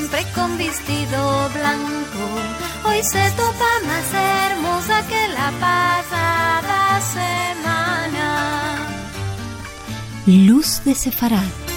[0.00, 2.88] siempre con vestido blanco.
[2.88, 8.76] Hoy se topa más hermosa que la pasada semana.
[10.26, 11.69] Luz de Sefarad.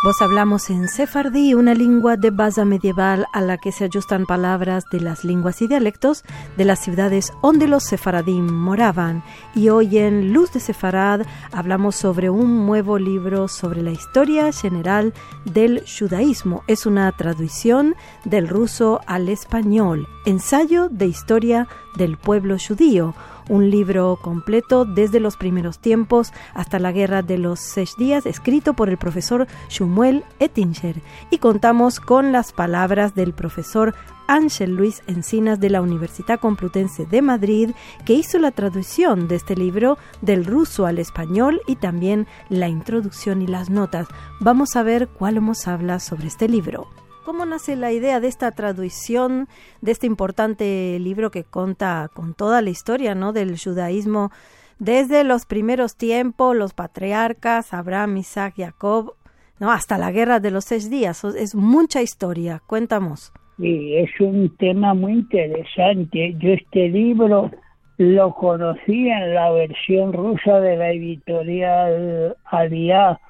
[0.00, 4.84] Vos hablamos en sefardí, una lengua de base medieval a la que se ajustan palabras
[4.92, 6.22] de las lenguas y dialectos
[6.56, 9.24] de las ciudades donde los sefaradim moraban.
[9.56, 15.14] Y hoy en Luz de Sefarad hablamos sobre un nuevo libro sobre la historia general
[15.44, 16.62] del judaísmo.
[16.68, 23.16] Es una traducción del ruso al español, ensayo de historia del pueblo judío
[23.48, 28.74] un libro completo desde los primeros tiempos hasta la Guerra de los Seis Días, escrito
[28.74, 31.00] por el profesor Shumuel Ettinger.
[31.30, 33.94] Y contamos con las palabras del profesor
[34.28, 37.70] Ángel Luis Encinas de la Universidad Complutense de Madrid,
[38.04, 43.42] que hizo la traducción de este libro del ruso al español y también la introducción
[43.42, 44.06] y las notas.
[44.40, 46.88] Vamos a ver cuál nos habla sobre este libro.
[47.28, 49.48] ¿Cómo nace la idea de esta traducción
[49.82, 53.34] de este importante libro que cuenta con toda la historia ¿no?
[53.34, 54.30] del judaísmo
[54.78, 59.12] desde los primeros tiempos, los patriarcas, Abraham, Isaac, Jacob,
[59.60, 59.70] ¿no?
[59.70, 61.22] hasta la guerra de los seis días?
[61.22, 62.62] Es mucha historia.
[62.66, 63.34] Cuéntanos.
[63.58, 66.34] Sí, es un tema muy interesante.
[66.38, 67.50] Yo este libro
[67.98, 73.20] lo conocí en la versión rusa de la editorial Aliá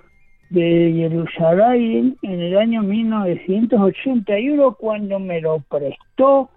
[0.51, 6.51] de Jerusalén en el año 1981 cuando me lo prestó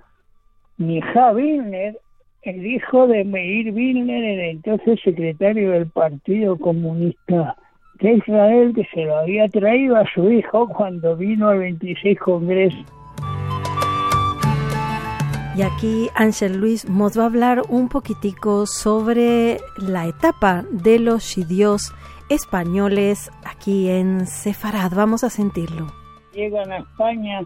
[0.78, 1.98] mi hija Wilner,
[2.44, 7.56] el hijo de Meir Wilner, el entonces secretario del Partido Comunista
[8.00, 12.84] de Israel, que se lo había traído a su hijo cuando vino al 26 Congreso.
[15.56, 21.24] Y aquí Ángel Luis nos va a hablar un poquitico sobre la etapa de los
[21.24, 21.94] shidios
[22.32, 24.92] españoles aquí en Sefarad.
[24.96, 25.88] Vamos a sentirlo.
[26.34, 27.42] Llegan a España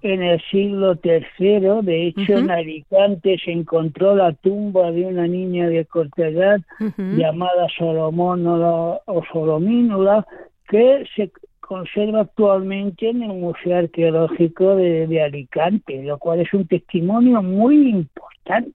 [0.00, 5.68] en el siglo III, de hecho en Alicante se encontró la tumba de una niña
[5.68, 6.60] de corta edad
[6.96, 10.26] llamada Solomónola o Solomínula,
[10.68, 16.66] que se conserva actualmente en el Museo Arqueológico de, de Alicante, lo cual es un
[16.66, 18.74] testimonio muy importante.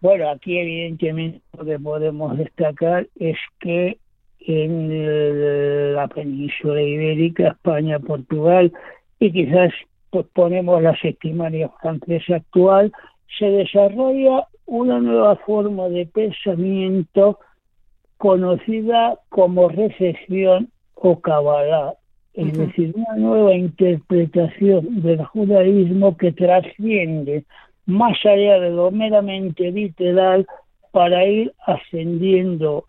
[0.00, 3.98] Bueno, aquí evidentemente lo que podemos destacar es que
[4.46, 8.72] en la península ibérica, España, Portugal
[9.18, 9.72] y quizás
[10.10, 12.92] pues ponemos la sextimaria francesa actual,
[13.38, 17.38] se desarrolla una nueva forma de pensamiento
[18.18, 21.94] conocida como recepción o cabalá,
[22.34, 27.44] es decir, una nueva interpretación del judaísmo que trasciende
[27.86, 30.46] más allá de lo meramente literal
[30.92, 32.84] para ir ascendiendo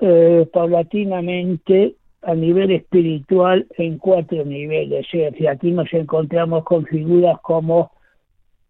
[0.00, 5.06] eh, paulatinamente a nivel espiritual en cuatro niveles.
[5.12, 7.92] Es decir, aquí nos encontramos con figuras como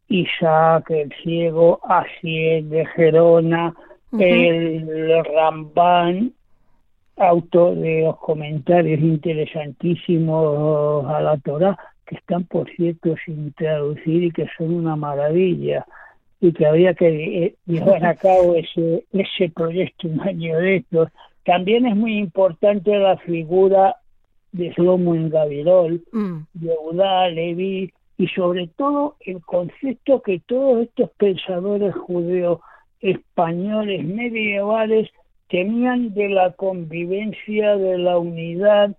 [0.09, 3.75] Isaac, el ciego, Asiel de Gerona,
[4.19, 6.33] el Rambán,
[7.17, 14.31] autor de los comentarios interesantísimos a la Torah, que están, por cierto, sin traducir y
[14.31, 15.85] que son una maravilla
[16.41, 17.07] y que había que
[17.45, 21.09] eh, llevar a cabo ese, ese proyecto un año de estos.
[21.45, 23.97] También es muy importante la figura
[24.53, 26.39] de Slomo en Gavirol, mm.
[26.55, 32.61] de Eudá, Levi, y sobre todo el concepto que todos estos pensadores judeos
[33.01, 35.09] españoles medievales
[35.49, 38.97] tenían de la convivencia, de la unidad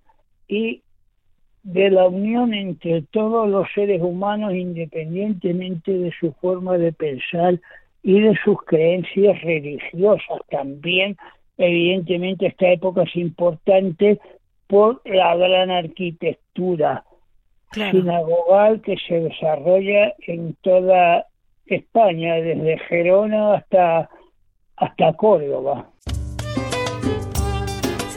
[0.47, 0.81] y
[1.74, 7.59] de la unión entre todos los seres humanos independientemente de su forma de pensar
[8.02, 10.40] y de sus creencias religiosas.
[10.50, 11.16] También,
[11.59, 14.19] evidentemente, esta época es importante
[14.66, 17.03] por la gran arquitectura
[17.72, 21.28] sinagogal que se desarrolla en toda
[21.67, 24.09] España, desde Gerona hasta,
[24.76, 25.88] hasta Córdoba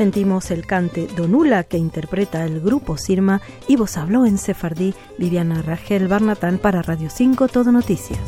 [0.03, 5.63] sentimos el cante Donula que interpreta el grupo Sirma y vos habló en Sefardí Viviana
[5.63, 8.19] Rangel Barnatán para Radio 5 Todo Noticias.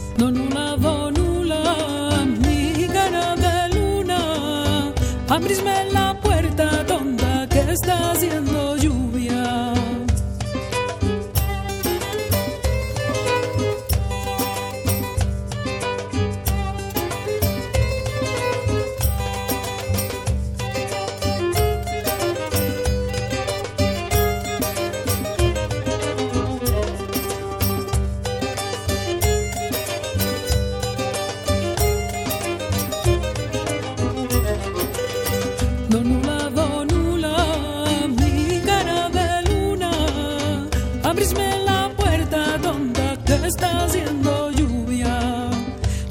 [41.14, 45.48] abrisme la puerta donde te está haciendo lluvia,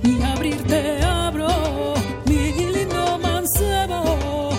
[0.01, 1.49] ni abrirte abro,
[2.25, 4.51] mi lindo mancebo,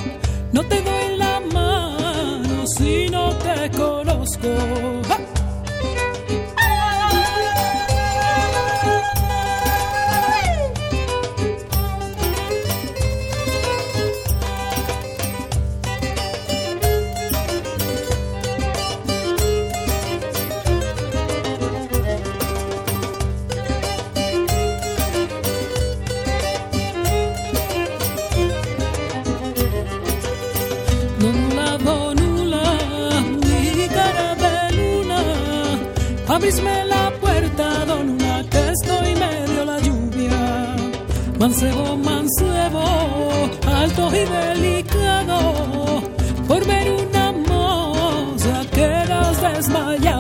[0.52, 5.03] no te doy la mano si no te conozco.
[33.74, 35.20] Mi cara de luna,
[36.28, 40.76] abrisme la puerta, donuna, que estoy medio la lluvia.
[41.38, 42.84] Mancebo, mancebo,
[43.66, 46.02] alto y delicado,
[46.46, 50.13] por ver una moza quedas desmayada.